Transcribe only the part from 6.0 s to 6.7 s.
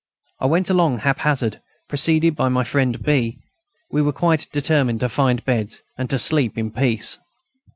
to sleep